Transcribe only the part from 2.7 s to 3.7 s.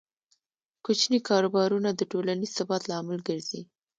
لامل ګرځي.